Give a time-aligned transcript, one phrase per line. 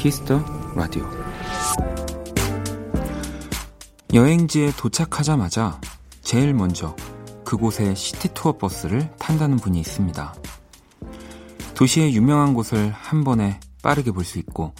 [0.00, 0.42] 키스 더
[0.74, 1.06] 라디오
[4.14, 5.78] 여행지에 도착하자마자
[6.22, 6.96] 제일 먼저
[7.44, 10.34] 그곳의 시티 투어 버스를 탄다는 분이 있습니다.
[11.74, 14.72] 도시의 유명한 곳을 한 번에 빠르게 볼 수 있고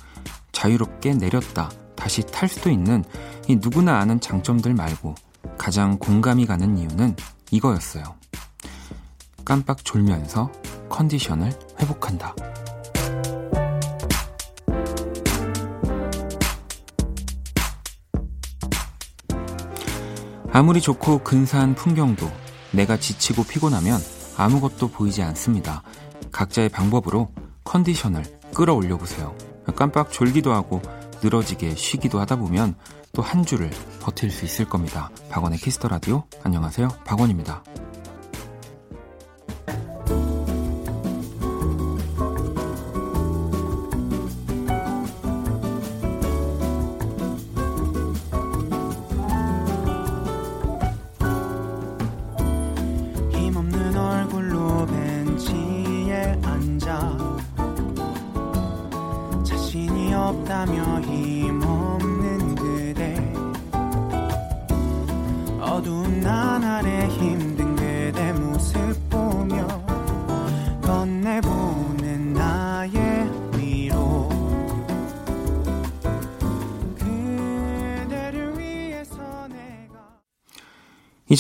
[0.53, 3.05] 자유롭게 내렸다 다시 탈 수도 있는
[3.47, 5.15] 이 누구나 아는 장점들 말고
[5.59, 7.15] 가장 공감이 가는 이유는
[7.51, 8.05] 이거였어요.
[9.45, 10.51] 깜빡 졸면서
[10.89, 12.35] 컨디션을 회복한다.
[20.53, 22.31] 아무리 좋고 근사한 풍경도
[22.73, 24.01] 내가 지치고 피곤하면
[24.37, 25.83] 아무것도 보이지 않습니다.
[26.33, 27.29] 각자의 방법으로
[27.65, 28.23] 컨디션을
[28.55, 29.35] 끌어올려 보세요.
[29.77, 30.83] 깜빡 졸기도 하고
[31.23, 32.75] 늘어지게 쉬기도 하다 보면
[33.13, 35.11] 또 한 주를 버틸 수 있을 겁니다.
[35.31, 36.89] 박원의 키스 더 라디오 안녕하세요.
[37.05, 37.63] 박원입니다.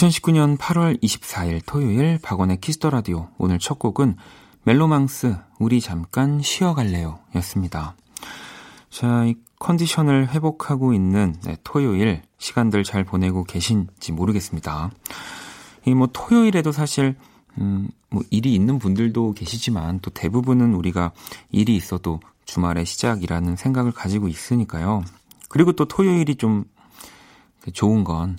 [0.01, 4.17] 2019년 8월 24일 토요일 박원의 키스 더 라디오 오늘 첫 곡은
[4.63, 7.95] 멜로망스 우리 잠깐 쉬어갈래요 였습니다.
[8.89, 14.91] 자, 이 컨디션을 회복하고 있는 네, 토요일 시간들 잘 보내고 계신지 모르겠습니다.
[15.87, 17.17] 이 뭐 토요일에도 사실
[17.59, 21.13] 음, 뭐 일이 있는 분들도 계시지만 또 대부분은 우리가
[21.51, 25.05] 일이 있어도 주말의 시작이라는 생각을 가지고 있으니까요.
[25.51, 26.65] 그리고 또 토요일이 좀
[27.75, 28.39] 좋은 건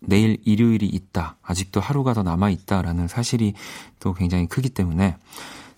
[0.00, 1.36] 내일 일요일이 있다.
[1.42, 3.54] 아직도 하루가 더 남아 있다 라는 사실이
[4.00, 5.16] 또 굉장히 크기 때문에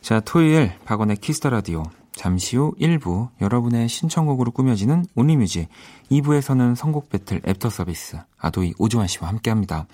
[0.01, 5.69] 자, 토요일 박원의 키스 더 라디오 잠시 후 1부 여러분의 신청곡으로 꾸며지는 Only Music
[6.11, 9.87] 2부에서는 선곡 배틀 애프터 서비스 아도이 오주환 씨와 함께 합니다.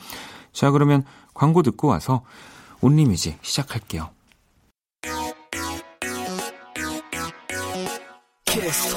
[0.53, 1.04] 자, 그러면
[1.34, 2.22] 광고 듣고 와서
[2.80, 4.10] Only Music 시작할게요.
[8.44, 8.94] 키스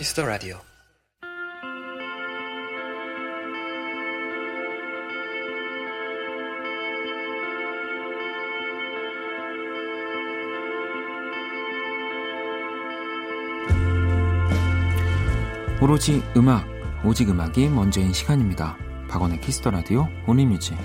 [0.00, 0.56] 키스 더 라디오.
[15.82, 16.66] 오로지 음악,
[17.04, 18.78] 오직 음악이 먼저인 시간입니다.
[19.10, 20.78] 박원의 키스 더 라디오 Only Music.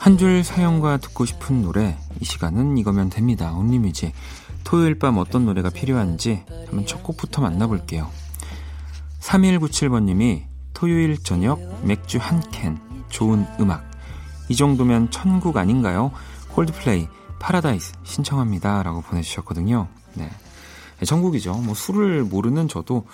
[0.00, 3.52] 한 줄 사연과 듣고 싶은 노래 이 시간은 이거면 됩니다.
[3.52, 4.12] Only Music.
[4.64, 8.10] 토요일 밤 어떤 노래가 필요한지 한번 첫 곡부터 만나볼게요.
[9.20, 12.78] 3197번님이 토요일 저녁 맥주 한 캔,
[13.10, 13.84] 좋은 음악.
[14.48, 16.12] 이 정도면 천국 아닌가요?
[16.48, 17.06] 콜드플레이
[17.38, 18.82] 파라다이스 신청합니다.
[18.82, 19.88] 라고 보내주셨거든요.
[20.14, 20.30] 네.
[21.04, 21.52] 천국이죠.
[21.54, 23.06] 뭐 술을 모르는 저도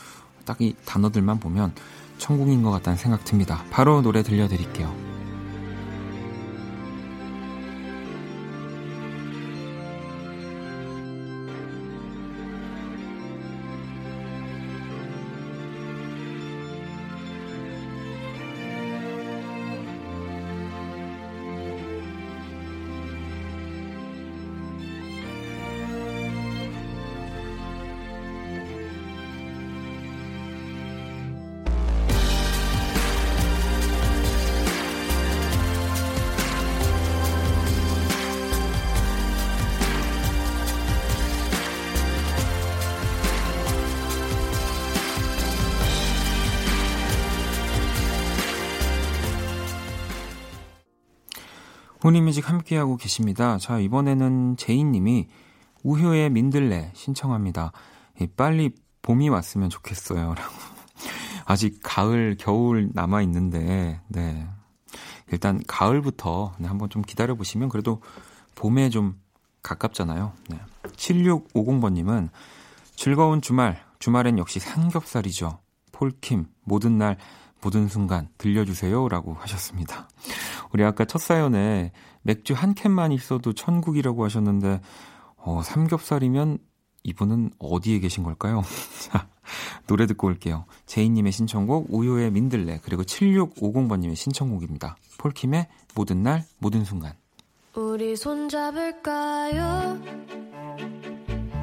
[0.45, 1.73] 딱 이 단어들만 보면
[2.19, 3.65] 천국인 것 같다는 생각 듭니다.
[3.71, 5.16] 바로 노래 들려드릴게요.
[52.07, 53.59] 혼이뮤직 함께하고 계십니다.
[53.59, 55.27] 자, 이번에는 제이님이
[55.83, 57.73] 우효의 민들레 신청합니다.
[58.37, 58.71] 빨리
[59.03, 60.35] 봄이 왔으면 좋겠어요.
[60.35, 60.55] 라고.
[61.47, 64.49] 아직 가을, 겨울 남아있는데, 네.
[65.33, 68.01] 일단 가을부터 네, 한번 좀 기다려보시면 그래도
[68.55, 69.21] 봄에 좀
[69.65, 70.33] 가깝잖아요.
[70.49, 70.61] 네.
[70.85, 72.29] 7650번님은
[72.95, 75.59] 즐거운 주말, 주말엔 역시 삼겹살이죠.
[75.91, 77.17] 폴킴, 모든 날,
[77.63, 79.09] 모든 순간 들려주세요.
[79.09, 80.09] 라고 하셨습니다.
[80.73, 81.93] 우리 아까 첫 사연에
[82.23, 84.81] 맥주 한 캔만 있어도 천국이라고 하셨는데,
[85.37, 86.59] 어, 삼겹살이면
[87.05, 88.63] 이분은 어디에 계신 걸까요?
[89.09, 89.29] 자,
[89.87, 90.65] 노래 듣고 올게요.
[90.87, 94.97] 제이님의 신청곡, 우유의 민들레, 그리고 7650번님의 신청곡입니다.
[95.19, 97.15] 폴킴의 모든 날, 모든 순간.
[97.75, 100.01] 우리 손잡을까요?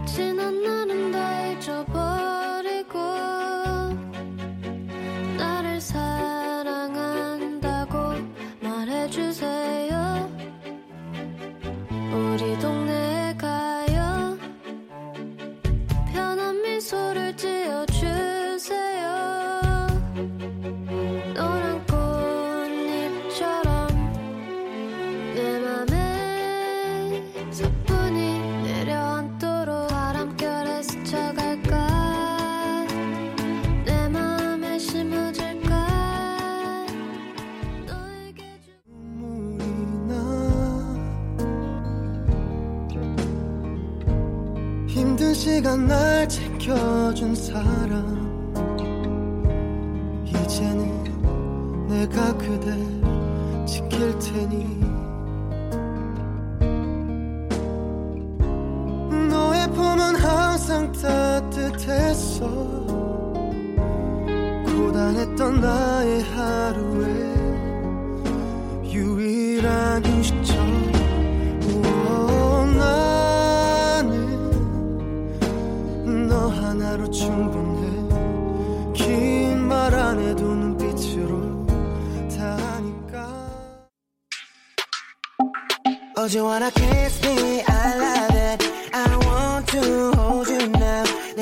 [0.05, 2.52] 지난 날은 다 잊어버리
[5.91, 6.12] 고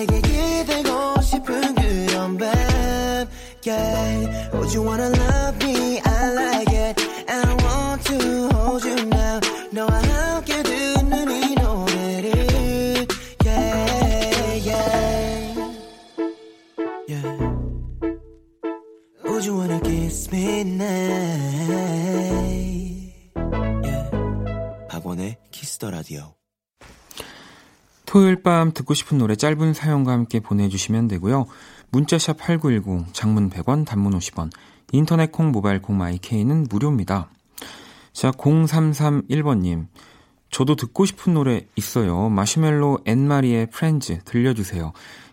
[0.00, 3.26] 내게 기대고 싶은 그런 밤.
[3.66, 4.50] Yeah.
[4.52, 5.29] Oh, you wanna love
[28.43, 31.45] 밤 듣고 싶은 노래 짧은 사연과 함께 보내주시면 되고요.
[31.91, 34.49] 문자샵 8910, 장문 100원, 단문 50원,
[34.91, 37.29] 인터넷 콩, 모바일 콩, 마이케이는 무료입니다.
[38.13, 39.87] 자, 0331번님.
[40.49, 42.29] 저도 듣고 싶은 노래 있어요.
[42.29, 44.91] 마시멜로 앤마리의 프렌즈 들려주세요.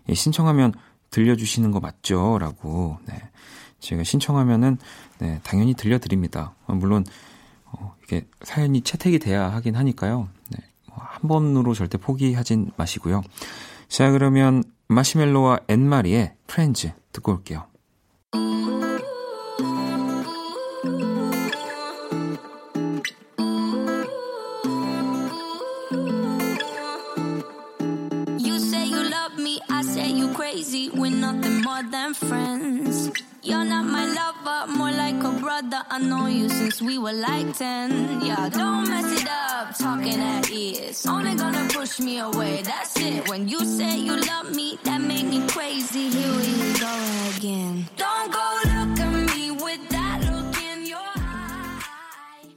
[0.08, 0.74] 예, 신청하면
[1.10, 2.38] 들려주시는 거 맞죠?
[2.38, 3.14] 라고, 네.
[3.80, 4.78] 제가 신청하면은,
[5.18, 6.54] 네, 당연히 들려드립니다.
[6.66, 7.04] 어, 물론,
[7.66, 10.28] 어, 이게 사연이 채택이 돼야 하긴 하니까요.
[10.98, 11.18] 네.
[11.22, 13.22] 뭐한 번으로 절대 포기하진 마시고요.
[13.88, 17.66] 자, 그러면 마시멜로와 앤마리의 프렌즈 듣고 올게요.
[33.42, 35.82] You're not my lover, more like a brother.
[35.90, 38.20] I know you since we were like 10.
[38.20, 41.06] Yeah, don't mess it up, talking at ears.
[41.06, 43.28] Only gonna push me away, that's it.
[43.28, 46.10] When you say you love me, that make me crazy.
[46.10, 46.92] Here we go
[47.36, 47.86] again.
[47.96, 52.50] Don't go look at me with that look in your eye.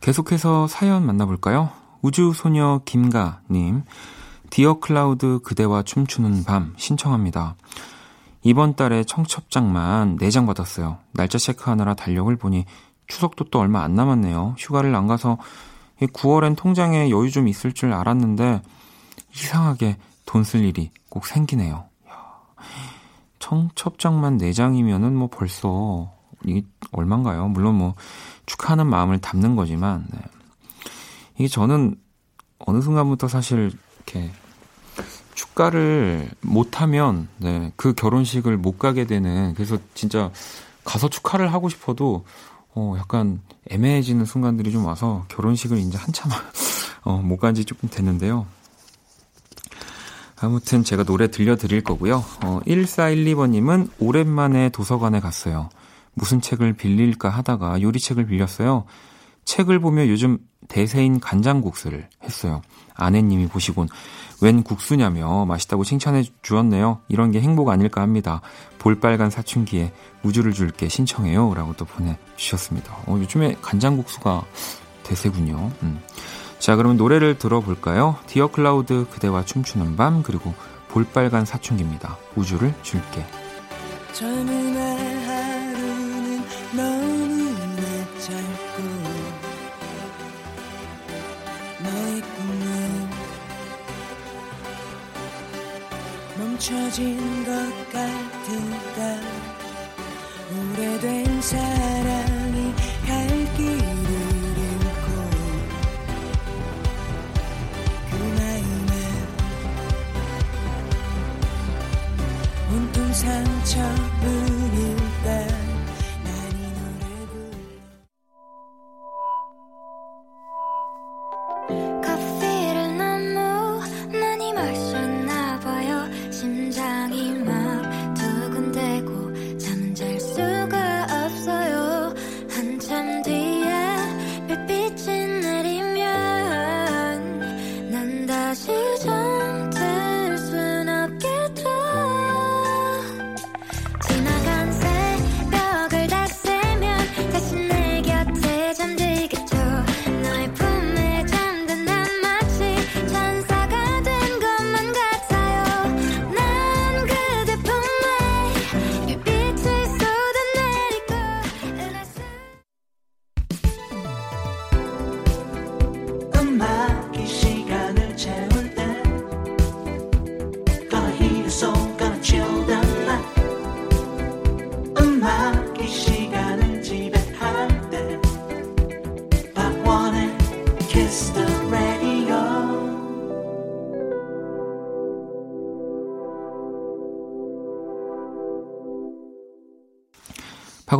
[0.00, 1.72] 계속해서 사연 만나볼까요?
[2.02, 3.84] 우주소녀 김가님,
[4.50, 7.56] 디어 클라우드 그대와 춤추는 밤 신청합니다.
[8.42, 10.98] 이번 달에 청첩장만 4장 받았어요.
[11.12, 12.64] 날짜 체크하느라 달력을 보니
[13.06, 14.54] 추석도 또 얼마 안 남았네요.
[14.58, 15.38] 휴가를 안 가서
[16.00, 18.62] 9월엔 통장에 여유 좀 있을 줄 알았는데
[19.34, 21.84] 이상하게 돈 쓸 일이 꼭 생기네요.
[23.40, 26.12] 청첩장만 4장이면은 뭐 벌써
[26.44, 27.48] 이게 얼만가요?
[27.48, 27.94] 물론 뭐
[28.46, 30.20] 축하하는 마음을 담는 거지만 네.
[31.36, 31.96] 이게 저는
[32.58, 34.30] 어느 순간부터 사실 이렇게
[35.34, 40.30] 축가를 못하면 네, 그 결혼식을 못 가게 되는 그래서 진짜
[40.84, 42.24] 가서 축하를 하고 싶어도
[42.74, 46.30] 어 약간 애매해지는 순간들이 좀 와서 결혼식을 이제 한참
[47.02, 48.46] 어, 못 간지 조금 됐는데요.
[50.42, 52.24] 아무튼 제가 노래 들려드릴 거고요.
[52.44, 55.68] 어, 1412번님은 오랜만에 도서관에 갔어요.
[56.14, 58.84] 무슨 책을 빌릴까 하다가 요리책을 빌렸어요.
[59.44, 62.62] 책을 보며 요즘 대세인 간장국수를 했어요.
[62.94, 63.88] 아내님이 보시곤
[64.40, 67.00] 웬 국수냐며 맛있다고 칭찬해 주었네요.
[67.08, 68.40] 이런 게 행복 아닐까 합니다.
[68.78, 71.54] 볼빨간 사춘기의 우주를 줄게 신청해요.
[71.54, 72.94] 라고 또 보내주셨습니다.
[73.06, 74.44] 어, 요즘에 간장국수가
[75.02, 75.70] 대세군요.
[75.82, 76.00] 음.
[76.58, 78.16] 자, 그러면 노래를 들어볼까요?
[78.26, 80.54] 디어 클라우드 그대와 춤추는 밤 그리고
[80.88, 82.18] 볼빨간 사춘기입니다.
[82.36, 83.24] 우주를 줄게.
[84.12, 84.74] 젊음
[96.90, 97.49] 尽的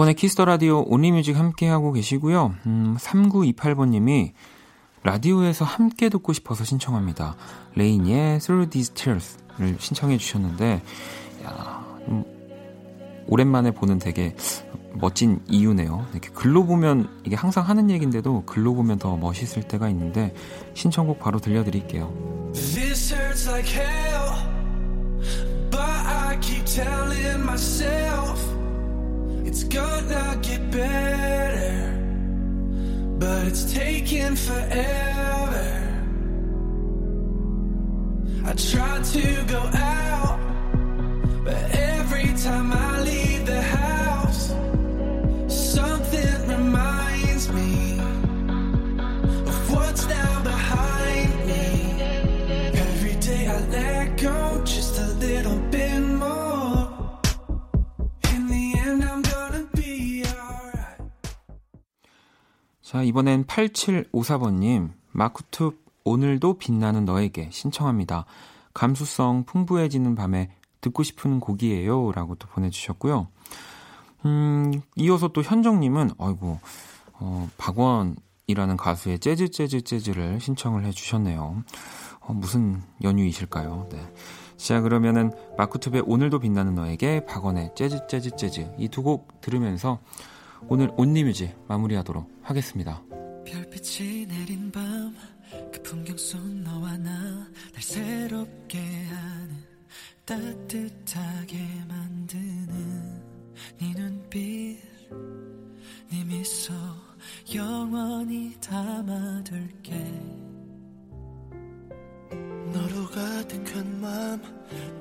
[0.00, 2.54] 박원의 키스 더 라디오 Only Music 함께하고 계시고요.
[2.64, 4.32] 음, 3928번님이
[5.02, 7.36] 라디오에서 함께 듣고 싶어서 신청합니다.
[7.74, 10.80] 레이니의 Thru These Tears를 신청해 주셨는데,
[11.44, 12.24] 야, 음,
[13.26, 14.34] 오랜만에 보는 되게
[14.94, 16.06] 멋진 이유네요.
[16.12, 20.34] 이렇게 글로 보면 이게 항상 하는 얘기인데도 글로 보면 더 멋있을 때가 있는데
[20.72, 22.52] 신청곡 바로 들려드릴게요.
[22.54, 24.48] This hurts like hell,
[25.70, 28.59] but I keep telling myself.
[29.44, 31.96] It's gonna get better,
[33.18, 35.66] but it's taking forever.
[38.44, 40.38] I try to go out,
[41.44, 43.29] but every time I leave
[62.90, 68.24] 자, 이번엔 8754번님, 마쿠투 오늘도 빛나는 너에게 신청합니다.
[68.74, 72.10] 감수성 풍부해지는 밤에 듣고 싶은 곡이에요.
[72.10, 73.28] 라고 또 보내주셨고요.
[74.24, 76.58] 음, 이어서 또 현정님은, 아이고,
[77.12, 81.62] 어, 박원이라는 가수의 재즈, 재즈, 재즈를 신청을 해주셨네요.
[82.22, 83.86] 어, 무슨 연유이실까요?
[83.92, 84.04] 네.
[84.56, 88.74] 자, 그러면은, 마쿠투의 오늘도 빛나는 너에게, 박원의 재즈, 재즈, 재즈.
[88.80, 90.00] 이 두 곡 들으면서,
[90.68, 93.02] 오늘 온리뮤지 마무리하도록 하겠습니다.
[93.44, 95.14] 별빛이 내린 밤
[95.72, 97.10] 그 풍경 속 너와 나
[97.72, 99.56] 날 새롭게 하는
[100.24, 103.22] 따뜻하게 만드는
[103.78, 104.78] 네 눈빛
[106.10, 106.72] 네 미소
[107.54, 109.92] 영원히 담아둘게
[112.72, 114.40] 너로 가득한 마음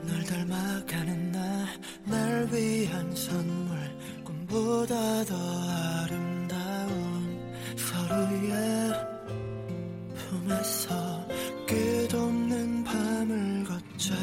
[0.07, 3.77] 널 닮아가는 날날 위한 선물
[4.49, 5.35] 보다 더
[6.01, 7.39] 아름다운
[7.77, 8.91] 서로의
[10.15, 11.27] 품에서
[11.67, 14.15] 끝없는 밤을 걷자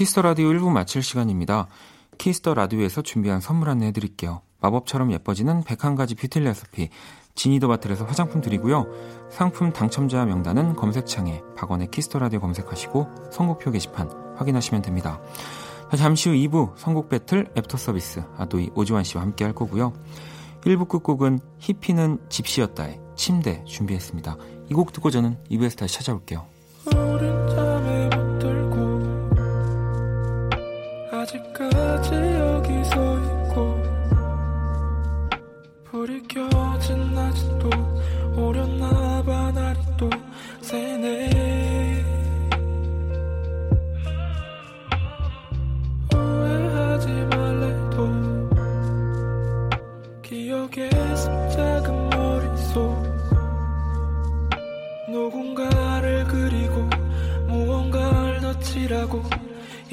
[0.00, 1.66] 키스 더 라디오 1부 마칠 시간입니다.
[2.16, 4.40] 키스 더 라디오에서 준비한 선물 안내 해 드릴게요.
[4.62, 6.88] 마법처럼 예뻐지는 101가지 뷰티 레시피
[7.34, 8.86] 지니더바틀에서 화장품 드리고요.
[9.30, 15.20] 상품 당첨자 명단은 검색창에 박원의 키스 더 라디오 검색하시고 선곡표 게시판 확인하시면 됩니다.
[15.94, 19.92] 잠시 후 2부 선곡 배틀 애프터 서비스 아도이 오주환 씨와 함께 할 거고요.
[20.62, 24.38] 1부 끝곡은 히피는 집시였다의 침대 준비했습니다.
[24.70, 26.49] 이 곡 듣고 저는 2부에서 다시 찾아올게요.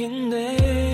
[0.07, 0.86] 있네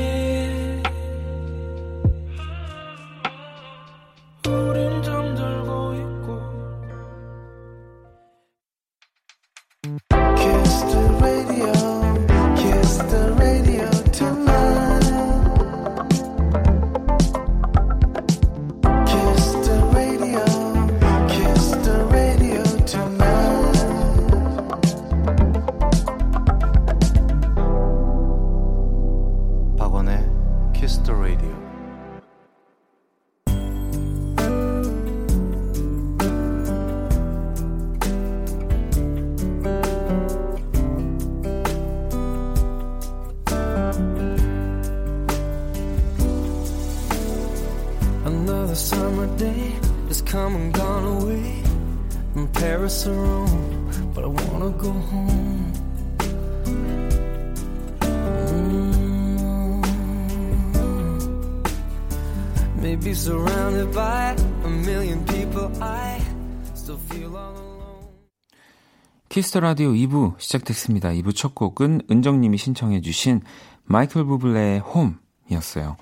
[69.33, 71.09] 키스 더 라디오 2부 시작됐습니다.
[71.09, 73.41] 2부 첫 곡은 은정님이 신청해주신
[73.83, 75.97] 마이클 부블레의 Home이었어요.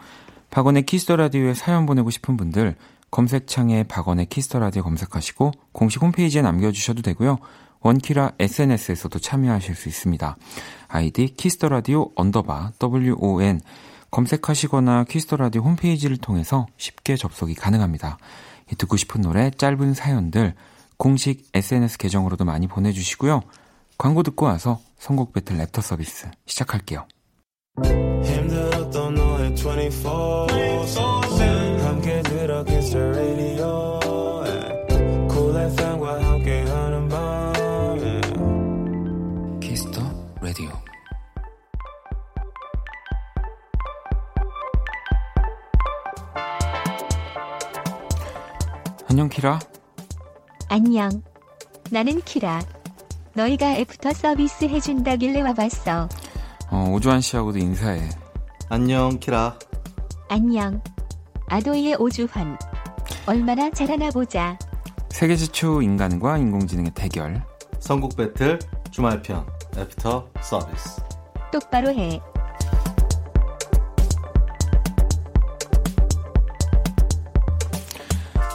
[0.50, 2.76] 박원의 키스 더 라디오에 사연 보내고 싶은 분들
[3.10, 7.38] 검색창에 박원의 키스 더 라디오 검색하시고 공식 홈페이지에 남겨주셔도 되고요.
[7.80, 10.36] 원키라 SNS에서도 참여하실 수 있습니다.
[10.90, 13.62] 아이디 키스 더 라디오 underbar WON
[14.12, 18.18] 검색하시거나 키스 더 라디오 홈페이지를 통해서 쉽게 접속이 가능합니다.
[18.78, 20.54] 듣고 싶은 노래, 짧은 사연들
[21.02, 23.42] 공식 SNS 계정으로도 많이 보내주시고요.
[23.98, 27.08] 광고 듣고 와서 선곡 배틀 랩터 서비스 시작할게요.
[28.24, 30.46] 힘들었던 너의 24
[31.88, 34.00] 함께 들어 Kiss the Radio
[35.28, 37.56] Cool FM과 함께하는 밤
[39.60, 40.02] Kiss the
[40.40, 40.70] Radio
[49.10, 49.58] 안녕 키라
[50.72, 51.22] 안녕.
[51.90, 52.62] 나는 키라.
[53.34, 56.08] 너희가 애프터 서비스 해준다길래 와봤어.
[56.70, 58.08] 어, 오주환 씨하고도 인사해.
[58.70, 59.60] 안녕, 키라.
[60.30, 60.82] 안녕.
[61.50, 62.58] 아도이의 오주환.
[63.26, 64.58] 얼마나 잘하나 보자.
[65.10, 67.44] 세계 최초 인간과 인공지능의 대결.
[67.80, 68.58] 선곡 배틀
[68.92, 69.46] 주말편
[69.78, 71.02] 애프터 서비스.
[71.52, 72.22] 똑바로 해.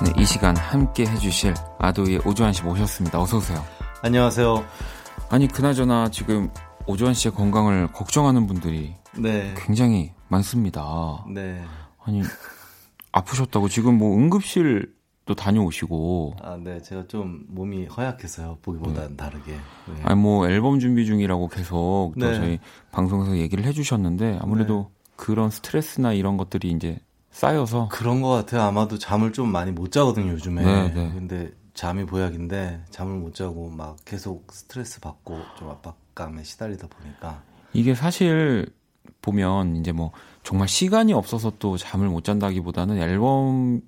[0.07, 3.21] 네, 이 시간 함께 해주실 아도이의 오주환 씨 모셨습니다.
[3.21, 3.59] 어서 오세요.
[4.03, 4.65] 안녕하세요.
[5.31, 6.49] 아니 그나저나 지금
[6.87, 9.53] 오주환 씨의 건강을 걱정하는 분들이 네.
[9.57, 11.25] 굉장히 많습니다.
[11.29, 11.61] 네.
[12.05, 12.23] 아니
[13.11, 16.37] 아프셨다고 지금 뭐 응급실도 다녀오시고.
[16.41, 16.81] 아, 네.
[16.83, 18.59] 제가 좀 몸이 허약해서요.
[18.63, 19.17] 보기보다는 네.
[19.17, 19.53] 다르게.
[19.53, 20.03] 네.
[20.05, 22.35] 아니 뭐 앨범 준비 중이라고 계속 또 네.
[22.37, 22.61] 저희
[22.93, 25.13] 방송에서 얘기를 해주셨는데 아무래도 네.
[25.17, 27.01] 그런 스트레스나 이런 것들이 이제
[27.37, 28.63] 쌓여서 그런 것 같아요.
[28.63, 30.65] 아마도 잠을 좀 많이 못 자거든요 요즘에.
[30.65, 31.13] 네, 네.
[31.15, 37.43] 근데 잠이 보약인데 잠을 못 자고 막 계속 스트레스 받고 좀 압박감에 시달리다 보니까
[37.75, 38.67] 이게 사실
[39.21, 40.13] 보면 이제 뭐
[40.45, 43.83] 정말 시간이 없어서 또 잠을 못 잔다기보다는 앨범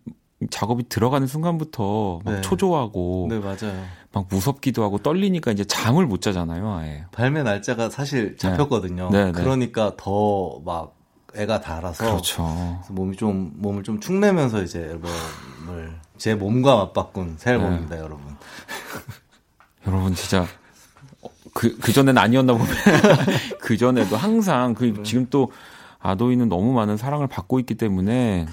[0.50, 2.40] 작업이 들어가는 순간부터 막 네.
[2.42, 3.82] 초조하고 네 맞아요.
[4.12, 6.70] 막 무섭기도 하고 떨리니까 이제 잠을 못 자잖아요.
[6.74, 7.06] 아예.
[7.12, 9.08] 발매 날짜가 사실 잡혔거든요.
[9.10, 9.24] 네.
[9.24, 9.40] 네, 네.
[9.40, 10.97] 그러니까 더 막
[11.36, 12.82] 애가 달아서 그렇죠.
[12.88, 18.00] 몸이 좀 몸을 좀 축내면서 이제 앨범을 제 몸과 맞바꾼 새 앨범입니다, 네.
[18.00, 18.24] 여러분.
[19.86, 20.46] 여러분 진짜
[21.54, 22.66] 그, 그 전엔 아니었나 보면
[23.60, 25.02] 그 전에도 항상 그 네.
[25.02, 25.52] 지금 또
[26.00, 28.46] 아도이는 너무 많은 사랑을 받고 있기 때문에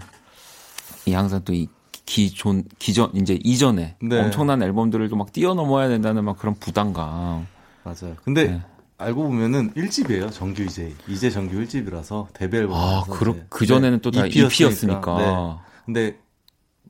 [1.05, 1.67] 이 항상 또 이
[2.05, 4.21] 기존 기전 이제 이전에 네.
[4.21, 7.47] 엄청난 앨범들을 또 막 뛰어넘어야 된다는 막 그런 부담감.
[7.83, 8.15] 맞아요.
[8.23, 8.61] 근데 네.
[8.97, 10.31] 알고 보면은 1집이에요.
[10.31, 12.75] 정규 이제 이제 정규 1집이라서 데뷔 앨범.
[12.77, 15.17] 아, 그, 그 전에는 또 다 EP였으니까.
[15.17, 15.65] 네.
[15.85, 16.19] 근데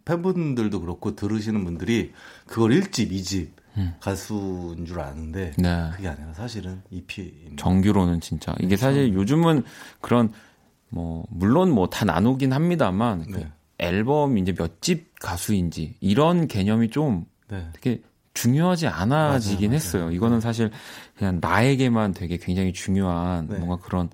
[0.06, 2.12] 팬분들도 그렇고 들으시는 분들이
[2.46, 3.94] 그걸 1집, 2집 음.
[4.00, 5.90] 가수인 줄 아는데 네.
[5.96, 8.82] 그게 아니라 사실은 EP 정규로는 진짜 이게 그렇죠.
[8.82, 9.64] 사실 요즘은
[10.02, 10.32] 그런
[10.90, 13.44] 뭐 물론 뭐 다 나누긴 합니다만 그 네.
[13.44, 17.68] 그 앨범 이제 몇 집 가수인지 이런 개념이 좀 네.
[17.74, 18.02] 되게
[18.36, 20.04] 중요하지 않아지긴 맞아요, 했어요.
[20.04, 20.16] 맞아요.
[20.16, 20.70] 이거는 사실
[21.18, 23.58] 그냥 나에게만 되게 굉장히 중요한 네.
[23.58, 24.10] 뭔가 그런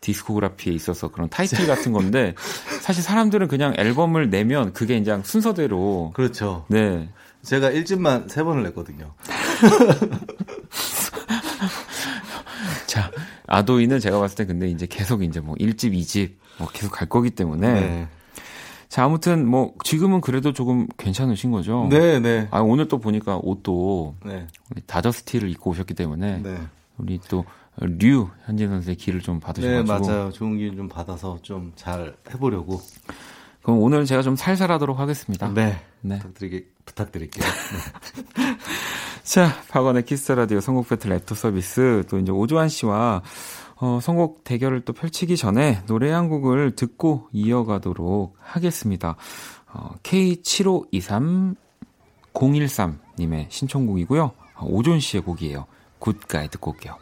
[0.00, 2.34] discography에 있어서 그런 타이틀 같은 건데
[2.80, 6.64] 사실 사람들은 그냥 앨범을 내면 그게 이제 순서대로 그렇죠.
[6.68, 7.10] 네.
[7.42, 9.12] 제가 1집만 3번을 냈거든요.
[12.86, 13.10] 자,
[13.46, 17.30] 아도이는 제가 봤을 때 근데 이제 계속 이제 뭐 1집, 2집 뭐 계속 갈 거기
[17.30, 18.08] 때문에 네.
[18.88, 21.86] 자, 아무튼 뭐 지금은 그래도 조금 괜찮으신 거죠?
[21.90, 22.48] 네, 네.
[22.50, 24.46] 아, 오늘 또 보니까 옷도 네.
[24.86, 26.56] 다저스 티를 입고 오셨기 때문에 네.
[26.98, 27.44] 우리 또
[27.80, 32.80] 류 현진 선수의 기를 좀 받으셔가지고 네 맞아요 좋은 기 좀 받아서 좀 잘 해보려고
[33.62, 36.18] 그럼 오늘 제가 좀 살살하도록 하겠습니다 네, 네.
[36.18, 38.46] 부탁드리 부탁드릴게요 네.
[39.24, 43.22] 자 박원의 Kiss the Radio 선곡 배틀 랩터 서비스 또 이제 오주환 씨와
[43.78, 49.16] 어, 선곡 대결을 또 펼치기 전에 노래 한 곡을 듣고 이어가도록 하겠습니다.
[49.72, 51.56] 어, K7523
[52.36, 54.24] 013님의 신청곡이고요.
[54.56, 55.66] 어, 오존 씨의 곡이에요.
[55.98, 56.96] 굿가이 듣고 올게요.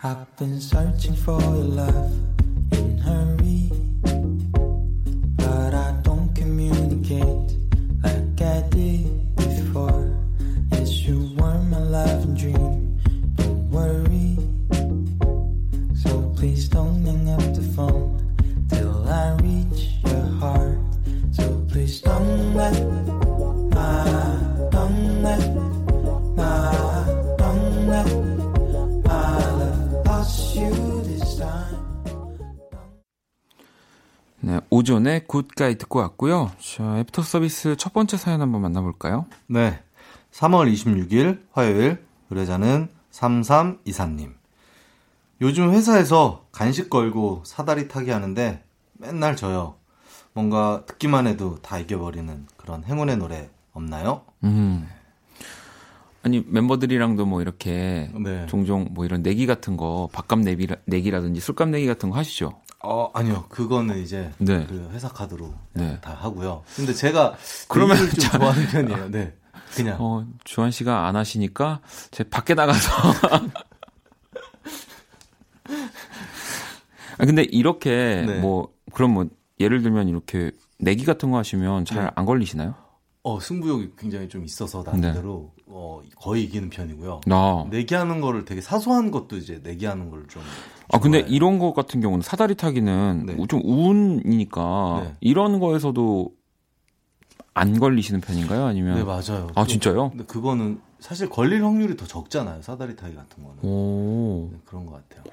[0.00, 2.37] I've searching for your love
[34.78, 36.52] 오존의 Good Guy 듣고 왔고요.
[36.60, 39.26] 자, 애프터 서비스 첫 번째 사연 한번 만나볼까요?
[39.48, 39.80] 네.
[40.30, 44.34] 3월 26일 화요일 의뢰자는 3324님.
[45.40, 48.62] 요즘 회사에서 간식 걸고 사다리 타기 하는데
[48.92, 49.74] 맨날 져요.
[50.32, 54.22] 뭔가 듣기만 해도 다 이겨버리는 그런 행운의 노래 없나요?
[54.44, 54.88] 음.
[56.22, 58.46] 아니 멤버들이랑도 뭐 이렇게 네.
[58.46, 62.60] 종종 뭐 이런 내기 같은 거 밥값 내기, 내기라든지 술값 내기 같은 거 하시죠?
[62.82, 64.64] 어 아니요 그거는 이제 네.
[64.66, 65.98] 그 회사 카드로 네.
[66.00, 66.62] 다 하고요.
[66.76, 67.36] 근데 제가
[67.68, 69.10] 그러면 좀 자, 좋아하는 편이에요.
[69.10, 69.34] 네
[69.74, 72.92] 그냥 어 주한 씨가 안 하시니까 제 밖에 나가서
[77.18, 78.38] 아 근데 이렇게 네.
[78.40, 79.26] 뭐 그럼 뭐
[79.58, 82.24] 예를 들면 이렇게 내기 같은 거 하시면 잘안 네.
[82.24, 82.74] 걸리시나요?
[83.28, 85.64] 어 승부욕이 굉장히 좀 있어서 나름대로 네.
[85.66, 87.20] 어 거의 이기는 편이고요.
[87.30, 87.66] 아.
[87.70, 90.42] 내기하는 거를 되게 사소한 것도 이제 내기하는 걸 좀.
[90.90, 93.36] 아 근데 이런 거 같은 경우는 사다리 타기는 네.
[93.48, 95.16] 좀 운이니까 네.
[95.20, 96.30] 이런 거에서도
[97.52, 98.64] 안 걸리시는 편인가요?
[98.64, 99.48] 아니면 네 맞아요.
[99.54, 100.10] 아 진짜요?
[100.10, 102.62] 근데 그거는 사실 걸릴 확률이 더 적잖아요.
[102.62, 103.58] 사다리 타기 같은 거는.
[103.62, 105.24] 오 네, 그런 것 같아요.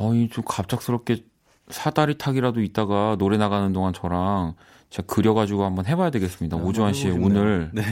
[0.00, 1.24] 아이 좀 갑작스럽게
[1.68, 4.54] 사다리 타기라도 있다가 노래 나가는 동안 저랑
[4.94, 6.56] 제가 그려가지고 한번 해봐야 되겠습니다.
[6.56, 7.70] 네, 오주환 씨의 운을.
[7.72, 7.82] 네.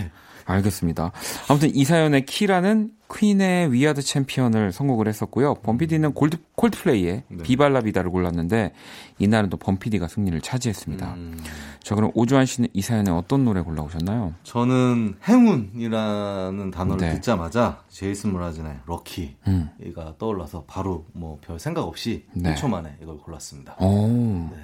[0.44, 1.12] 알겠습니다.
[1.48, 5.54] 아무튼 이 사연의 키라는 퀸의 위아드 챔피언을 선곡을 했었고요.
[5.54, 7.42] 범피디는 골드, 콜드플레이의 네.
[7.42, 8.72] 비발라비다를 골랐는데
[9.18, 11.14] 이날은 또 범피디가 승리를 차지했습니다.
[11.14, 11.38] 음.
[11.82, 14.34] 자 그럼 오주환 씨는 이 사연에 어떤 노래 골라오셨나요?
[14.42, 17.14] 저는 행운이라는 단어를 네.
[17.14, 19.70] 듣자마자 제이슨 무라진의 럭키가 음.
[20.18, 22.54] 떠올라서 바로 뭐 별 생각 없이 네.
[22.54, 23.76] 1초 만에 이걸 골랐습니다.
[23.78, 24.48] 오.
[24.50, 24.56] 네.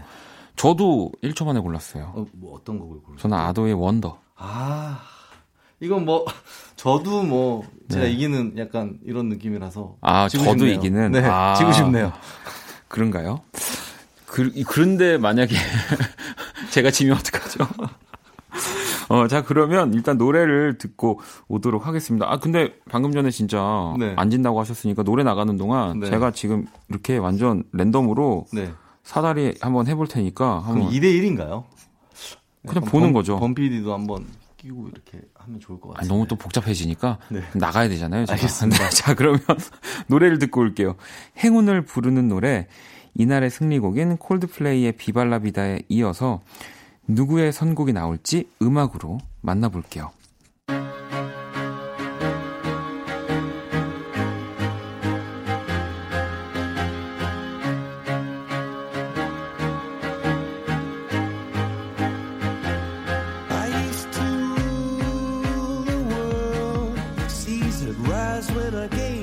[0.58, 2.12] 저도 1초 만에 골랐어요.
[2.14, 3.22] 어, 뭐 어떤 곡을 골랐어요?
[3.22, 4.18] 저는 아도의 원더.
[4.36, 5.00] 아,
[5.80, 6.26] 이건 뭐
[6.76, 8.12] 저도 뭐 제가 네.
[8.12, 10.72] 이기는 약간 이런 느낌이라서 아 저도 싶네요.
[10.74, 12.12] 이기는 네 아, 지고 싶네요.
[12.88, 13.40] 그런가요?
[14.26, 15.54] 그, 그런데 만약에
[16.70, 17.66] 제가 지면 어떡하죠?
[19.08, 22.30] 어, 자, 그러면 일단 노래를 듣고 오도록 하겠습니다.
[22.30, 24.12] 아, 근데 방금 전에 진짜 네.
[24.16, 26.10] 안 진다고 하셨으니까 노래 나가는 동안 네.
[26.10, 28.70] 제가 지금 이렇게 완전 랜덤으로 네.
[29.08, 30.60] 사다리 한번 해볼 테니까.
[30.60, 30.90] 한번.
[30.90, 31.64] 2대 1인가요?
[32.66, 33.38] 그냥 보는 범, 거죠.
[33.38, 34.26] 범피디도 한번
[34.58, 36.06] 끼고 이렇게 하면 좋을 것 같아요.
[36.10, 37.40] 너무 또 복잡해지니까 네.
[37.54, 38.26] 나가야 되잖아요.
[38.26, 38.34] 제가.
[38.34, 38.90] 알겠습니다.
[38.92, 39.40] 자, 그러면
[40.08, 40.96] 노래를 듣고 올게요.
[41.38, 42.68] 행운을 부르는 노래
[43.14, 46.42] 이날의 승리곡인 콜드플레이의 비발라비다에 이어서
[47.06, 50.10] 누구의 선곡이 나올지 음악으로 만나볼게요.
[68.38, 69.17] with when I gave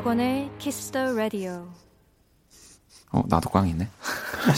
[0.00, 1.68] 박원의 Kiss the Radio.
[3.12, 3.86] 어, 나도 꽝이네.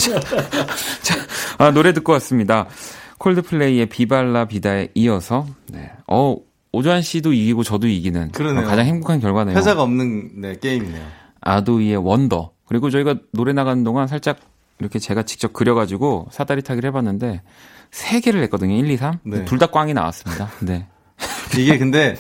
[1.03, 1.17] 자,
[1.59, 2.69] 아, 노래 듣고 왔습니다.
[3.19, 5.91] 콜드플레이의 Viva la Vida에 이어서, 네.
[6.07, 6.37] 어,
[6.71, 8.67] 오주환 씨도 이기고 저도 이기는 그러네요.
[8.67, 9.57] 가장 행복한 결과네요.
[9.57, 11.05] 패자가 없는 네, 게임이네요.
[11.41, 12.53] 아도이의 Wonder.
[12.67, 14.39] 그리고 저희가 노래 나가는 동안 살짝
[14.79, 17.43] 이렇게 제가 직접 그려 가지고 사다리 타기를 해 봤는데
[17.91, 18.77] 세 개를 했거든요.
[18.77, 19.19] 1, 2, 3.
[19.25, 19.45] 네.
[19.45, 20.51] 둘다 꽝이 나왔습니다.
[20.61, 20.87] 네.
[21.59, 22.17] 이게 근데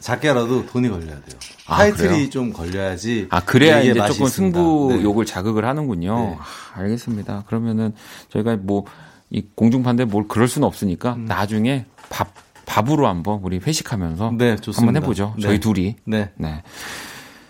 [0.00, 1.38] 작게라도 돈이 걸려야 돼요.
[1.66, 2.30] 아, 타이틀이 그래요?
[2.30, 3.28] 좀 걸려야지.
[3.30, 5.02] 아, 그래야 이제 조금 승부 네.
[5.02, 6.18] 욕을 자극을 하는군요.
[6.18, 6.36] 네.
[6.38, 7.44] 아, 알겠습니다.
[7.46, 7.94] 그러면은
[8.30, 8.84] 저희가 뭐,
[9.30, 11.24] 이 공중파인데 뭘 그럴 수는 없으니까 음.
[11.24, 12.28] 나중에 밥,
[12.66, 15.34] 밥으로 한번 우리 회식하면서 네, 한번 해보죠.
[15.36, 15.42] 네.
[15.42, 15.96] 저희 둘이.
[16.04, 16.30] 네.
[16.36, 16.62] 네.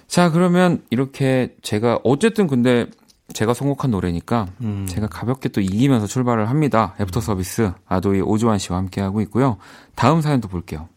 [0.07, 2.87] 자, 그러면 이렇게 제가 어쨌든 근데
[3.33, 4.87] 제가 선곡한 노래니까 음.
[4.89, 6.95] 제가 가볍게 또 이기면서 출발을 합니다.
[7.01, 9.57] 애프터 서비스 아도이 오주환 씨와 함께 하고 있고요.
[9.95, 10.89] 다음 사연도 볼게요.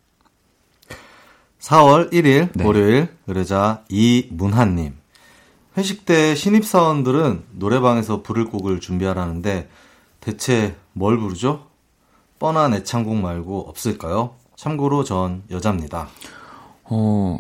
[1.65, 2.63] 4월 1일 네.
[2.63, 4.95] 월요일 의뢰자 이문하님
[5.75, 9.67] 회식 때 신입사원들은 노래방에서 부를 곡을 준비하라는데
[10.19, 11.65] 대체 뭘 부르죠?
[12.37, 14.35] 뻔한 애창곡 말고 없을까요?
[14.55, 16.07] 참고로 전 여자입니다.
[16.83, 17.39] 어,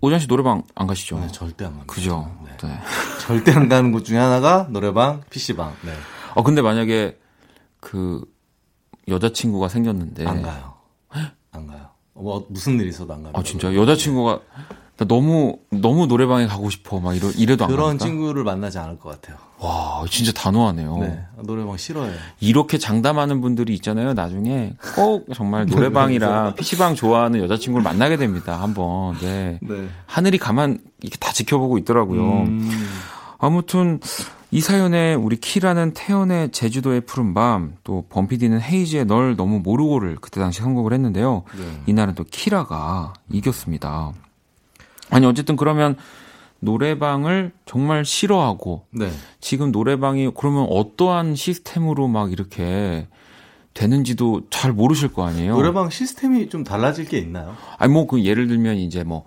[0.00, 1.20] 오전 씨 노래방 안 가시죠?
[1.20, 1.92] 네, 절대 안 갑니다.
[1.92, 2.34] 그죠?
[2.44, 2.56] 네.
[2.66, 2.78] 네.
[3.20, 5.74] 절대 안 가는 곳 중에 하나가 노래방, PC방.
[5.84, 5.92] 네.
[6.34, 7.18] 어, 근데 만약에
[7.80, 8.24] 그
[9.08, 10.26] 여자친구가 생겼는데.
[10.26, 10.74] 안 가요.
[11.52, 11.97] 안 가요.
[12.20, 13.32] 뭐 무슨 일이 있어도 안 가요.
[13.34, 13.74] 아, 진짜?
[13.74, 14.40] 여자친구가
[15.06, 19.38] 너무 너무 노래방에 가고 싶어 막 이러 이래도 안 그런 친구를 만나지 않을 것 같아요.
[19.60, 20.96] 와 진짜 단호하네요.
[20.98, 22.14] 네, 노래방 싫어해요.
[22.40, 24.14] 이렇게 장담하는 분들이 있잖아요.
[24.14, 28.60] 나중에 꼭 정말 노래방이랑 PC방 좋아하는 여자친구를 만나게 됩니다.
[28.60, 29.60] 한번 네.
[29.62, 29.88] 네.
[30.06, 32.20] 하늘이 가만 이렇게 다 지켜보고 있더라고요.
[32.42, 32.70] 음.
[33.38, 34.00] 아무튼
[34.50, 40.40] 이 사연에 우리 키라는 태연의 제주도의 푸른 밤, 또 범피디는 헤이즈의 널 너무 모르고를 그때
[40.40, 41.42] 당시 선곡을 했는데요.
[41.58, 41.82] 네.
[41.86, 44.12] 이날은 또 키라가 이겼습니다.
[45.10, 45.96] 아니 어쨌든 그러면
[46.60, 49.10] 노래방을 정말 싫어하고 네.
[49.40, 53.06] 지금 노래방이 그러면 어떠한 시스템으로 막 이렇게
[53.74, 55.54] 되는지도 잘 모르실 거 아니에요.
[55.54, 57.54] 노래방 시스템이 좀 달라질 게 있나요?
[57.76, 59.24] 아니 뭐 그 예를 들면 이제 뭐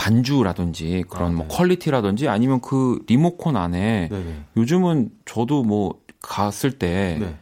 [0.00, 1.48] 반주라든지 그런 아, 뭐 네.
[1.48, 4.44] 뭐 퀄리티라든지 아니면 그 리모컨 안에 네네.
[4.56, 7.36] 요즘은 저도 뭐 갔을 때 네.